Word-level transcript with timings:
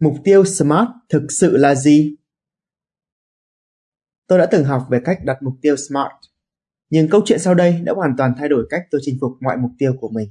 Mục 0.00 0.14
tiêu 0.24 0.44
SMART 0.44 0.88
thực 1.08 1.26
sự 1.28 1.56
là 1.56 1.74
gì? 1.74 2.16
Tôi 4.26 4.38
đã 4.38 4.46
từng 4.46 4.64
học 4.64 4.86
về 4.90 5.00
cách 5.04 5.18
đặt 5.24 5.42
mục 5.42 5.54
tiêu 5.62 5.76
SMART, 5.76 6.12
nhưng 6.90 7.08
câu 7.08 7.20
chuyện 7.24 7.38
sau 7.38 7.54
đây 7.54 7.80
đã 7.84 7.92
hoàn 7.92 8.14
toàn 8.18 8.34
thay 8.38 8.48
đổi 8.48 8.66
cách 8.70 8.82
tôi 8.90 9.00
chinh 9.04 9.18
phục 9.20 9.32
mọi 9.40 9.56
mục 9.56 9.70
tiêu 9.78 9.92
của 10.00 10.08
mình. 10.08 10.30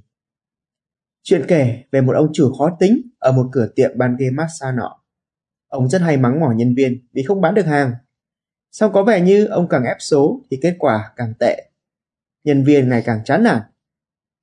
Chuyện 1.24 1.46
kể 1.48 1.84
về 1.92 2.02
một 2.02 2.14
ông 2.16 2.30
chủ 2.34 2.54
khó 2.54 2.78
tính 2.80 3.02
ở 3.20 3.32
một 3.32 3.50
cửa 3.52 3.68
tiệm 3.76 3.98
bán 3.98 4.16
game 4.20 4.32
massage 4.32 4.78
nọ. 4.78 5.04
Ông 5.68 5.90
rất 5.90 6.02
hay 6.02 6.18
mắng 6.18 6.40
mỏ 6.40 6.52
nhân 6.56 6.76
viên 6.76 7.08
vì 7.14 7.24
không 7.24 7.42
bán 7.42 7.54
được 7.54 7.66
hàng. 7.66 7.94
Xong 8.72 8.94
có 8.94 9.04
vẻ 9.04 9.22
như 9.22 9.46
ông 9.46 9.68
càng 9.70 9.84
ép 9.84 9.98
số 10.00 10.42
thì 10.52 10.60
kết 10.62 10.76
quả 10.80 11.14
càng 11.16 11.34
tệ. 11.40 11.70
Nhân 12.44 12.64
viên 12.64 12.90
ngày 12.90 13.04
càng 13.06 13.24
chán 13.26 13.44
nản 13.44 13.62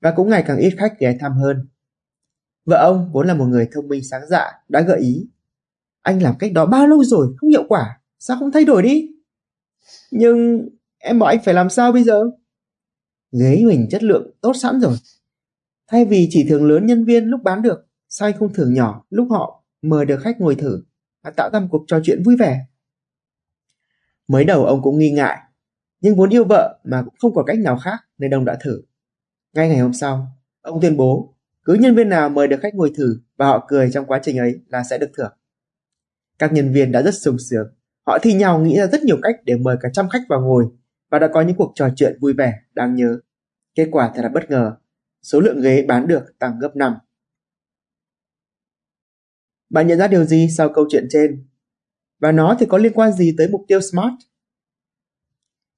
và 0.00 0.12
cũng 0.16 0.28
ngày 0.28 0.44
càng 0.46 0.58
ít 0.58 0.74
khách 0.78 0.98
ghé 0.98 1.16
thăm 1.20 1.32
hơn. 1.32 1.68
Vợ 2.64 2.76
ông 2.76 3.10
vốn 3.12 3.26
là 3.26 3.34
một 3.34 3.44
người 3.44 3.68
thông 3.72 3.88
minh 3.88 4.02
sáng 4.10 4.22
dạ 4.30 4.52
đã 4.68 4.80
gợi 4.80 5.00
ý. 5.00 5.28
Anh 6.02 6.22
làm 6.22 6.34
cách 6.38 6.52
đó 6.52 6.66
bao 6.66 6.86
lâu 6.86 7.04
rồi 7.04 7.34
không 7.36 7.50
hiệu 7.50 7.64
quả, 7.68 8.00
sao 8.18 8.36
không 8.38 8.52
thay 8.52 8.64
đổi 8.64 8.82
đi? 8.82 9.08
Nhưng 10.10 10.68
em 10.98 11.18
bảo 11.18 11.28
anh 11.28 11.38
phải 11.44 11.54
làm 11.54 11.70
sao 11.70 11.92
bây 11.92 12.04
giờ? 12.04 12.24
Ghế 13.32 13.62
mình 13.66 13.86
chất 13.90 14.02
lượng 14.02 14.30
tốt 14.40 14.52
sẵn 14.52 14.80
rồi. 14.80 14.96
Thay 15.88 16.04
vì 16.04 16.28
chỉ 16.30 16.46
thưởng 16.48 16.68
lớn 16.68 16.86
nhân 16.86 17.04
viên 17.04 17.24
lúc 17.24 17.40
bán 17.42 17.62
được, 17.62 17.86
sao 18.08 18.28
anh 18.28 18.38
không 18.38 18.52
thưởng 18.52 18.74
nhỏ 18.74 19.04
lúc 19.10 19.28
họ 19.30 19.64
mời 19.82 20.06
được 20.06 20.20
khách 20.22 20.40
ngồi 20.40 20.54
thử 20.54 20.82
và 21.24 21.30
tạo 21.30 21.50
ra 21.52 21.60
một 21.60 21.66
cuộc 21.70 21.84
trò 21.86 22.00
chuyện 22.04 22.22
vui 22.22 22.36
vẻ? 22.36 22.66
Mới 24.28 24.44
đầu 24.44 24.64
ông 24.64 24.82
cũng 24.82 24.98
nghi 24.98 25.10
ngại, 25.10 25.38
nhưng 26.00 26.16
vốn 26.16 26.30
yêu 26.30 26.44
vợ 26.44 26.80
mà 26.84 27.02
cũng 27.02 27.14
không 27.18 27.34
có 27.34 27.42
cách 27.42 27.58
nào 27.58 27.78
khác 27.78 27.98
nên 28.18 28.34
ông 28.34 28.44
đã 28.44 28.58
thử. 28.60 28.82
Ngay 29.52 29.68
ngày 29.68 29.78
hôm 29.78 29.92
sau, 29.92 30.26
ông 30.60 30.80
tuyên 30.80 30.96
bố 30.96 31.31
cứ 31.64 31.74
nhân 31.74 31.94
viên 31.94 32.08
nào 32.08 32.28
mời 32.28 32.48
được 32.48 32.60
khách 32.62 32.74
ngồi 32.74 32.92
thử 32.96 33.20
và 33.36 33.46
họ 33.46 33.64
cười 33.68 33.90
trong 33.90 34.06
quá 34.06 34.20
trình 34.22 34.38
ấy 34.38 34.60
là 34.68 34.82
sẽ 34.90 34.98
được 34.98 35.10
thưởng. 35.16 35.32
Các 36.38 36.52
nhân 36.52 36.72
viên 36.72 36.92
đã 36.92 37.02
rất 37.02 37.14
sung 37.14 37.36
sướng. 37.50 37.74
Họ 38.06 38.18
thi 38.22 38.34
nhau 38.34 38.60
nghĩ 38.60 38.76
ra 38.76 38.86
rất 38.86 39.02
nhiều 39.02 39.18
cách 39.22 39.36
để 39.44 39.56
mời 39.56 39.76
cả 39.80 39.88
trăm 39.92 40.08
khách 40.08 40.22
vào 40.28 40.40
ngồi 40.40 40.64
và 41.10 41.18
đã 41.18 41.28
có 41.32 41.40
những 41.40 41.56
cuộc 41.56 41.72
trò 41.74 41.88
chuyện 41.96 42.18
vui 42.20 42.32
vẻ, 42.32 42.54
đáng 42.74 42.94
nhớ. 42.94 43.18
Kết 43.74 43.88
quả 43.92 44.12
thật 44.14 44.22
là 44.22 44.28
bất 44.28 44.50
ngờ. 44.50 44.76
Số 45.22 45.40
lượng 45.40 45.60
ghế 45.60 45.84
bán 45.88 46.06
được 46.06 46.38
tăng 46.38 46.58
gấp 46.58 46.76
5. 46.76 46.94
Bạn 49.70 49.86
nhận 49.86 49.98
ra 49.98 50.08
điều 50.08 50.24
gì 50.24 50.48
sau 50.56 50.68
câu 50.74 50.86
chuyện 50.90 51.06
trên? 51.10 51.46
Và 52.18 52.32
nó 52.32 52.56
thì 52.58 52.66
có 52.66 52.78
liên 52.78 52.92
quan 52.92 53.12
gì 53.12 53.34
tới 53.38 53.48
mục 53.48 53.64
tiêu 53.68 53.80
SMART? 53.80 54.14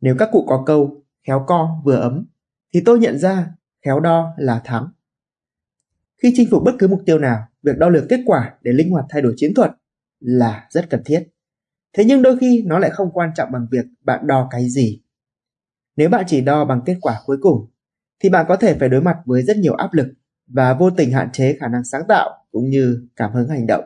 Nếu 0.00 0.16
các 0.18 0.28
cụ 0.32 0.44
có 0.48 0.62
câu 0.66 1.02
khéo 1.26 1.44
co 1.46 1.80
vừa 1.84 1.96
ấm 1.96 2.26
thì 2.74 2.82
tôi 2.84 2.98
nhận 2.98 3.18
ra 3.18 3.46
khéo 3.84 4.00
đo 4.00 4.34
là 4.36 4.60
thắng. 4.64 4.88
Khi 6.22 6.32
chinh 6.36 6.48
phục 6.50 6.62
bất 6.64 6.72
cứ 6.78 6.88
mục 6.88 7.02
tiêu 7.06 7.18
nào, 7.18 7.48
việc 7.62 7.78
đo 7.78 7.88
lường 7.88 8.06
kết 8.08 8.20
quả 8.26 8.54
để 8.62 8.72
linh 8.72 8.90
hoạt 8.90 9.04
thay 9.08 9.22
đổi 9.22 9.34
chiến 9.36 9.54
thuật 9.54 9.70
là 10.20 10.66
rất 10.70 10.90
cần 10.90 11.02
thiết. 11.04 11.28
Thế 11.96 12.04
nhưng 12.04 12.22
đôi 12.22 12.36
khi 12.38 12.62
nó 12.66 12.78
lại 12.78 12.90
không 12.90 13.10
quan 13.12 13.30
trọng 13.36 13.52
bằng 13.52 13.66
việc 13.70 13.84
bạn 14.04 14.26
đo 14.26 14.48
cái 14.50 14.68
gì. 14.68 15.02
Nếu 15.96 16.08
bạn 16.08 16.24
chỉ 16.26 16.40
đo 16.40 16.64
bằng 16.64 16.80
kết 16.86 16.96
quả 17.00 17.20
cuối 17.24 17.36
cùng, 17.40 17.70
thì 18.22 18.28
bạn 18.28 18.46
có 18.48 18.56
thể 18.56 18.76
phải 18.80 18.88
đối 18.88 19.02
mặt 19.02 19.16
với 19.24 19.42
rất 19.42 19.56
nhiều 19.56 19.74
áp 19.74 19.94
lực 19.94 20.06
và 20.46 20.74
vô 20.74 20.90
tình 20.90 21.12
hạn 21.12 21.28
chế 21.32 21.56
khả 21.60 21.68
năng 21.68 21.84
sáng 21.84 22.02
tạo 22.08 22.30
cũng 22.52 22.70
như 22.70 23.08
cảm 23.16 23.32
hứng 23.32 23.48
hành 23.48 23.66
động. 23.66 23.84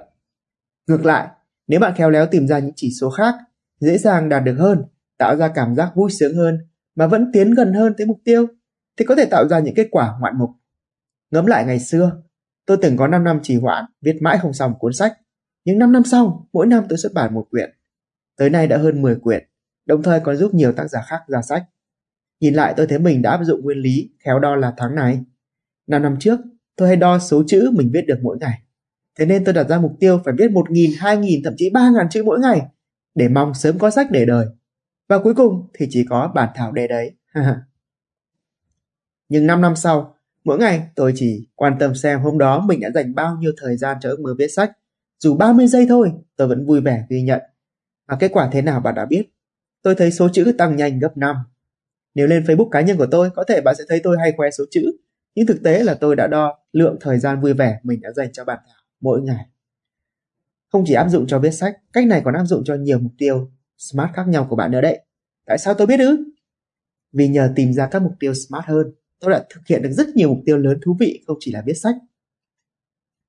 Ngược 0.86 1.04
lại, 1.04 1.28
nếu 1.66 1.80
bạn 1.80 1.94
khéo 1.96 2.10
léo 2.10 2.26
tìm 2.26 2.48
ra 2.48 2.58
những 2.58 2.72
chỉ 2.76 2.90
số 3.00 3.10
khác, 3.10 3.34
dễ 3.80 3.98
dàng 3.98 4.28
đạt 4.28 4.44
được 4.44 4.56
hơn, 4.58 4.84
tạo 5.18 5.36
ra 5.36 5.48
cảm 5.48 5.74
giác 5.74 5.92
vui 5.94 6.10
sướng 6.10 6.36
hơn 6.36 6.58
mà 6.94 7.06
vẫn 7.06 7.30
tiến 7.32 7.54
gần 7.54 7.72
hơn 7.72 7.94
tới 7.98 8.06
mục 8.06 8.18
tiêu, 8.24 8.46
thì 8.98 9.04
có 9.04 9.14
thể 9.16 9.24
tạo 9.24 9.48
ra 9.48 9.58
những 9.58 9.74
kết 9.74 9.88
quả 9.90 10.16
ngoạn 10.20 10.38
mục. 10.38 10.50
Ngẫm 11.30 11.46
lại 11.46 11.64
ngày 11.64 11.80
xưa, 11.80 12.22
tôi 12.66 12.78
từng 12.82 12.96
có 12.96 13.06
5 13.06 13.24
năm 13.24 13.40
trì 13.42 13.56
hoãn, 13.56 13.84
viết 14.00 14.16
mãi 14.20 14.38
không 14.42 14.52
xong 14.52 14.74
cuốn 14.78 14.92
sách. 14.92 15.12
Nhưng 15.64 15.78
5 15.78 15.92
năm 15.92 16.02
sau, 16.04 16.48
mỗi 16.52 16.66
năm 16.66 16.84
tôi 16.88 16.98
xuất 16.98 17.12
bản 17.14 17.34
một 17.34 17.46
quyển. 17.50 17.70
Tới 18.36 18.50
nay 18.50 18.66
đã 18.66 18.78
hơn 18.78 19.02
10 19.02 19.16
quyển, 19.16 19.48
đồng 19.86 20.02
thời 20.02 20.20
còn 20.20 20.36
giúp 20.36 20.54
nhiều 20.54 20.72
tác 20.72 20.88
giả 20.88 21.00
khác 21.06 21.20
ra 21.26 21.42
sách. 21.42 21.64
Nhìn 22.40 22.54
lại 22.54 22.74
tôi 22.76 22.86
thấy 22.86 22.98
mình 22.98 23.22
đã 23.22 23.30
áp 23.30 23.44
dụng 23.44 23.60
nguyên 23.62 23.78
lý 23.78 24.10
khéo 24.24 24.38
đo 24.38 24.56
là 24.56 24.74
tháng 24.76 24.94
này. 24.94 25.20
5 25.86 26.02
năm 26.02 26.16
trước, 26.20 26.40
tôi 26.76 26.88
hay 26.88 26.96
đo 26.96 27.18
số 27.18 27.42
chữ 27.46 27.70
mình 27.72 27.90
viết 27.92 28.02
được 28.06 28.18
mỗi 28.22 28.38
ngày. 28.40 28.62
Thế 29.18 29.26
nên 29.26 29.44
tôi 29.44 29.54
đặt 29.54 29.68
ra 29.68 29.78
mục 29.78 29.92
tiêu 30.00 30.20
phải 30.24 30.34
viết 30.38 30.50
1.000, 30.50 30.90
2.000, 30.98 31.40
thậm 31.44 31.54
chí 31.56 31.70
3.000 31.70 32.08
chữ 32.10 32.22
mỗi 32.24 32.38
ngày 32.40 32.60
để 33.14 33.28
mong 33.28 33.54
sớm 33.54 33.78
có 33.78 33.90
sách 33.90 34.10
để 34.10 34.24
đời. 34.24 34.46
Và 35.08 35.18
cuối 35.18 35.34
cùng 35.34 35.68
thì 35.74 35.86
chỉ 35.90 36.06
có 36.10 36.32
bản 36.34 36.48
thảo 36.54 36.72
đề 36.72 36.88
đấy. 36.88 37.16
Nhưng 39.28 39.46
5 39.46 39.60
năm 39.60 39.76
sau, 39.76 40.17
mỗi 40.48 40.58
ngày 40.58 40.82
tôi 40.94 41.12
chỉ 41.16 41.48
quan 41.54 41.76
tâm 41.80 41.94
xem 41.94 42.20
hôm 42.20 42.38
đó 42.38 42.64
mình 42.68 42.80
đã 42.80 42.90
dành 42.94 43.14
bao 43.14 43.36
nhiêu 43.36 43.52
thời 43.60 43.76
gian 43.76 43.96
cho 44.00 44.10
ước 44.10 44.20
mơ 44.20 44.34
viết 44.38 44.48
sách. 44.48 44.72
Dù 45.18 45.36
30 45.36 45.66
giây 45.66 45.86
thôi, 45.88 46.12
tôi 46.36 46.48
vẫn 46.48 46.66
vui 46.66 46.80
vẻ 46.80 47.04
ghi 47.08 47.22
nhận. 47.22 47.40
Và 48.06 48.16
kết 48.20 48.30
quả 48.32 48.48
thế 48.52 48.62
nào 48.62 48.80
bạn 48.80 48.94
đã 48.94 49.04
biết. 49.04 49.22
Tôi 49.82 49.94
thấy 49.94 50.10
số 50.10 50.28
chữ 50.32 50.52
tăng 50.58 50.76
nhanh 50.76 50.98
gấp 50.98 51.16
5. 51.16 51.36
Nếu 52.14 52.26
lên 52.26 52.42
Facebook 52.42 52.68
cá 52.68 52.80
nhân 52.80 52.96
của 52.96 53.06
tôi, 53.10 53.30
có 53.30 53.44
thể 53.48 53.60
bạn 53.60 53.74
sẽ 53.78 53.84
thấy 53.88 54.00
tôi 54.02 54.16
hay 54.20 54.32
khoe 54.36 54.50
số 54.50 54.64
chữ. 54.70 54.82
Nhưng 55.34 55.46
thực 55.46 55.62
tế 55.64 55.82
là 55.82 55.94
tôi 55.94 56.16
đã 56.16 56.26
đo 56.26 56.58
lượng 56.72 56.96
thời 57.00 57.18
gian 57.18 57.40
vui 57.40 57.54
vẻ 57.54 57.78
mình 57.82 58.00
đã 58.00 58.12
dành 58.12 58.32
cho 58.32 58.44
bản 58.44 58.58
thảo 58.66 58.82
mỗi 59.00 59.22
ngày. 59.22 59.46
Không 60.68 60.84
chỉ 60.86 60.94
áp 60.94 61.08
dụng 61.08 61.26
cho 61.26 61.38
viết 61.38 61.50
sách, 61.50 61.76
cách 61.92 62.06
này 62.06 62.22
còn 62.24 62.34
áp 62.34 62.44
dụng 62.44 62.62
cho 62.64 62.74
nhiều 62.74 62.98
mục 62.98 63.12
tiêu 63.18 63.50
SMART 63.78 64.10
khác 64.14 64.28
nhau 64.28 64.46
của 64.50 64.56
bạn 64.56 64.70
nữa 64.70 64.80
đấy. 64.80 65.00
Tại 65.46 65.58
sao 65.58 65.74
tôi 65.74 65.86
biết 65.86 66.00
ư? 66.00 66.24
Vì 67.12 67.28
nhờ 67.28 67.52
tìm 67.56 67.72
ra 67.72 67.86
các 67.86 68.02
mục 68.02 68.12
tiêu 68.20 68.34
SMART 68.34 68.64
hơn, 68.64 68.92
tôi 69.20 69.30
đã 69.30 69.44
thực 69.50 69.60
hiện 69.66 69.82
được 69.82 69.90
rất 69.92 70.08
nhiều 70.08 70.28
mục 70.28 70.38
tiêu 70.46 70.58
lớn 70.58 70.78
thú 70.84 70.96
vị 71.00 71.24
không 71.26 71.36
chỉ 71.40 71.52
là 71.52 71.62
viết 71.66 71.74
sách. 71.74 71.96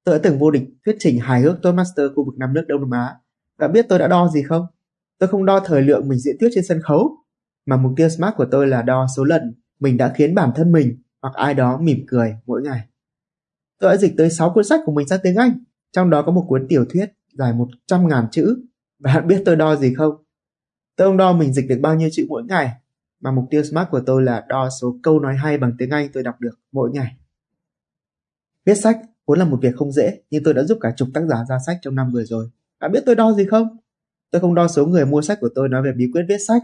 Tôi 0.04 0.16
đã 0.16 0.22
từng 0.24 0.40
vô 0.40 0.52
địch 0.52 0.64
thuyết 0.86 0.96
trình 1.00 1.20
hài 1.20 1.42
hước 1.42 1.62
Toastmaster 1.62 2.06
khu 2.16 2.26
vực 2.26 2.38
năm 2.38 2.54
nước 2.54 2.64
Đông 2.68 2.82
Nam 2.82 2.92
Á. 2.92 3.16
Và 3.58 3.68
biết 3.68 3.86
tôi 3.90 4.00
đã 4.00 4.08
đo 4.08 4.28
gì 4.28 4.44
không? 4.44 4.66
Tôi 5.18 5.30
không 5.30 5.46
đo 5.46 5.60
thời 5.60 5.82
lượng 5.82 6.08
mình 6.08 6.20
diễn 6.20 6.36
thuyết 6.40 6.50
trên 6.54 6.64
sân 6.64 6.82
khấu, 6.82 7.18
mà 7.66 7.78
mục 7.78 7.94
tiêu 7.98 8.10
SMART 8.10 8.36
của 8.36 8.46
tôi 8.52 8.68
là 8.68 8.82
đo 8.82 9.08
số 9.18 9.24
lần 9.24 9.54
mình 9.80 9.98
đã 9.98 10.14
khiến 10.16 10.36
bản 10.36 10.52
thân 10.56 10.72
mình 10.72 11.02
hoặc 11.22 11.34
ai 11.36 11.54
đó 11.54 11.78
mỉm 11.82 12.06
cười 12.08 12.36
mỗi 12.46 12.62
ngày. 12.62 12.80
Tôi 13.80 13.92
đã 13.92 13.98
dịch 13.98 14.14
tới 14.18 14.30
6 14.30 14.52
cuốn 14.54 14.64
sách 14.64 14.82
của 14.86 14.92
mình 14.92 15.08
sang 15.08 15.20
tiếng 15.24 15.36
Anh, 15.36 15.64
trong 15.92 16.10
đó 16.10 16.22
có 16.22 16.32
một 16.32 16.46
cuốn 16.48 16.66
tiểu 16.70 16.86
thuyết 16.90 17.06
dài 17.34 17.54
100.000 17.88 18.28
chữ. 18.32 18.66
Bạn 19.00 19.28
biết 19.28 19.42
tôi 19.46 19.56
đo 19.56 19.76
gì 19.76 19.94
không? 19.94 20.24
Tôi 20.96 21.08
không 21.08 21.18
đo 21.18 21.34
mình 21.34 21.54
dịch 21.54 21.66
được 21.70 21.80
bao 21.82 21.96
nhiêu 21.96 22.10
chữ 22.12 22.26
mỗi 22.30 22.44
ngày, 22.44 22.72
mà 23.20 23.32
mục 23.32 23.46
tiêu 23.50 23.64
SMART 23.64 23.90
của 23.92 24.02
tôi 24.06 24.24
là 24.24 24.46
đo 24.48 24.70
số 24.82 24.98
câu 25.04 25.20
nói 25.20 25.36
hay 25.36 25.58
bằng 25.58 25.74
tiếng 25.78 25.90
Anh 25.90 26.10
tôi 26.14 26.24
đọc 26.24 26.36
được 26.40 26.60
mỗi 26.72 26.92
ngày. 26.94 27.16
Viết 28.66 28.76
sách 28.76 29.00
vốn 29.26 29.40
là 29.40 29.46
một 29.46 29.60
việc 29.62 29.76
không 29.76 29.92
dễ, 29.92 30.22
nhưng 30.30 30.44
tôi 30.44 30.54
đã 30.54 30.64
giúp 30.64 30.78
cả 30.82 30.94
chục 30.96 31.08
tác 31.14 31.22
giả 31.30 31.46
ra 31.50 31.58
sách 31.66 31.78
trong 31.82 31.96
năm 31.96 32.12
vừa 32.12 32.24
rồi. 32.24 32.50
Bạn 32.80 32.92
biết 32.92 33.04
tôi 33.06 33.16
đo 33.16 33.34
gì 33.34 33.46
không? 33.46 33.78
Tôi 34.32 34.42
không 34.42 34.56
đo 34.56 34.68
số 34.68 34.86
người 34.86 35.06
mua 35.06 35.22
sách 35.22 35.38
của 35.42 35.50
tôi 35.56 35.70
nói 35.70 35.84
về 35.84 35.92
bí 35.92 36.10
quyết 36.14 36.26
viết 36.30 36.38
sách, 36.48 36.64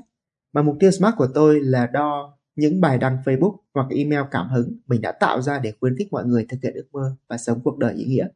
mà 0.53 0.61
mục 0.61 0.77
tiêu 0.79 0.91
SMART 0.91 1.15
của 1.17 1.27
tôi 1.33 1.59
là 1.59 1.87
đo 1.87 2.37
những 2.55 2.81
bài 2.81 2.97
đăng 2.97 3.17
Facebook 3.25 3.55
hoặc 3.73 3.87
email 3.89 4.21
cảm 4.31 4.49
hứng 4.49 4.77
mình 4.87 5.01
đã 5.01 5.11
tạo 5.11 5.41
ra 5.41 5.59
để 5.59 5.73
khuyến 5.79 5.97
khích 5.97 6.07
mọi 6.11 6.25
người 6.25 6.45
thực 6.49 6.57
hiện 6.63 6.73
ước 6.73 6.87
mơ 6.91 7.15
và 7.27 7.37
sống 7.37 7.59
cuộc 7.63 7.77
đời 7.77 7.93
ý 7.93 8.05
nghĩa. 8.05 8.27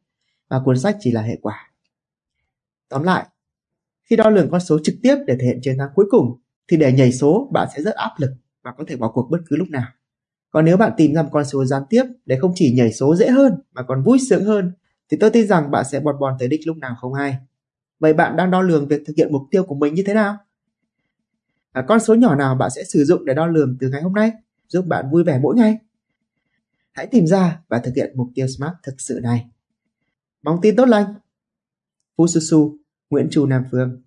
Và 0.48 0.60
cuốn 0.64 0.78
sách 0.78 0.96
chỉ 1.00 1.10
là 1.10 1.22
hệ 1.22 1.38
quả. 1.42 1.70
Tóm 2.88 3.02
lại, 3.02 3.26
khi 4.02 4.16
đo 4.16 4.30
lường 4.30 4.50
con 4.50 4.60
số 4.60 4.78
trực 4.84 4.94
tiếp 5.02 5.16
để 5.26 5.36
thể 5.40 5.46
hiện 5.46 5.58
chiến 5.62 5.78
thắng 5.78 5.90
cuối 5.94 6.06
cùng, 6.10 6.40
thì 6.70 6.76
để 6.76 6.92
nhảy 6.92 7.12
số 7.12 7.48
bạn 7.52 7.68
sẽ 7.76 7.82
rất 7.82 7.94
áp 7.94 8.10
lực 8.18 8.30
và 8.62 8.72
có 8.78 8.84
thể 8.88 8.96
bỏ 8.96 9.08
cuộc 9.08 9.28
bất 9.30 9.38
cứ 9.46 9.56
lúc 9.56 9.68
nào. 9.70 9.86
Còn 10.50 10.64
nếu 10.64 10.76
bạn 10.76 10.92
tìm 10.96 11.14
ra 11.14 11.22
một 11.22 11.28
con 11.32 11.44
số 11.44 11.64
gián 11.64 11.82
tiếp 11.90 12.04
để 12.26 12.38
không 12.40 12.52
chỉ 12.54 12.74
nhảy 12.76 12.92
số 12.92 13.16
dễ 13.16 13.30
hơn 13.30 13.54
mà 13.72 13.82
còn 13.82 14.02
vui 14.02 14.18
sướng 14.28 14.44
hơn, 14.44 14.72
thì 15.10 15.16
tôi 15.20 15.30
tin 15.30 15.46
rằng 15.46 15.70
bạn 15.70 15.84
sẽ 15.92 16.00
bọt 16.00 16.16
bòn 16.20 16.36
tới 16.38 16.48
đích 16.48 16.66
lúc 16.66 16.76
nào 16.76 16.96
không 17.00 17.14
hay. 17.14 17.36
Vậy 18.00 18.12
bạn 18.12 18.36
đang 18.36 18.50
đo 18.50 18.62
lường 18.62 18.88
việc 18.88 19.02
thực 19.06 19.16
hiện 19.16 19.32
mục 19.32 19.42
tiêu 19.50 19.64
của 19.64 19.74
mình 19.74 19.94
như 19.94 20.02
thế 20.06 20.14
nào? 20.14 20.36
À, 21.72 21.84
con 21.88 22.00
số 22.00 22.14
nhỏ 22.14 22.34
nào 22.34 22.54
bạn 22.54 22.70
sẽ 22.70 22.84
sử 22.84 23.04
dụng 23.04 23.24
để 23.24 23.34
đo 23.34 23.46
lường 23.46 23.76
từ 23.80 23.88
ngày 23.88 24.02
hôm 24.02 24.12
nay, 24.12 24.32
giúp 24.68 24.86
bạn 24.86 25.10
vui 25.10 25.24
vẻ 25.24 25.38
mỗi 25.42 25.56
ngày? 25.56 25.78
Hãy 26.92 27.06
tìm 27.06 27.26
ra 27.26 27.60
và 27.68 27.78
thực 27.78 27.92
hiện 27.96 28.12
mục 28.16 28.28
tiêu 28.34 28.46
SMART 28.46 28.74
thực 28.82 29.00
sự 29.00 29.20
này. 29.22 29.50
Mong 30.42 30.58
tin 30.62 30.76
tốt 30.76 30.84
lành. 30.84 31.14
Fususu, 32.16 32.76
Nguyễn 33.10 33.28
Trù 33.30 33.46
Nam 33.46 33.64
Phương 33.70 34.02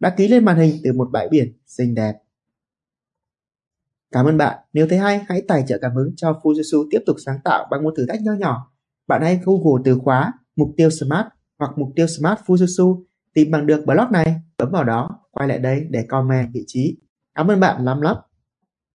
đã 0.00 0.10
ký 0.10 0.28
lên 0.28 0.44
màn 0.44 0.56
hình 0.56 0.76
từ 0.84 0.92
một 0.92 1.08
bãi 1.12 1.28
biển 1.28 1.52
xinh 1.66 1.94
đẹp. 1.94 2.12
Cảm 4.12 4.26
ơn 4.26 4.36
bạn. 4.36 4.58
Nếu 4.72 4.86
thấy 4.88 4.98
hay, 4.98 5.20
hãy 5.28 5.42
tài 5.48 5.64
trợ 5.68 5.78
cảm 5.82 5.94
hứng 5.94 6.12
cho 6.16 6.40
Fujitsu 6.42 6.88
tiếp 6.90 7.00
tục 7.06 7.16
sáng 7.26 7.38
tạo 7.44 7.66
bằng 7.70 7.84
một 7.84 7.94
thử 7.96 8.06
thách 8.08 8.22
nho 8.22 8.32
nhỏ. 8.32 8.72
Bạn 9.06 9.22
hãy 9.22 9.40
Google 9.44 9.82
từ 9.84 9.98
khóa 9.98 10.32
mục 10.56 10.68
tiêu 10.76 10.90
Smart 10.90 11.26
hoặc 11.58 11.70
mục 11.76 11.88
tiêu 11.96 12.06
Smart 12.06 12.38
Fujitsu 12.46 13.04
tìm 13.34 13.50
bằng 13.50 13.66
được 13.66 13.86
blog 13.86 14.12
này, 14.12 14.40
bấm 14.58 14.70
vào 14.70 14.84
đó, 14.84 15.20
quay 15.30 15.48
lại 15.48 15.58
đây 15.58 15.86
để 15.90 16.04
comment 16.08 16.48
vị 16.54 16.64
trí. 16.66 16.98
Cảm 17.34 17.50
ơn 17.50 17.60
bạn 17.60 17.84
lắm 17.84 18.00
lắm. 18.00 18.16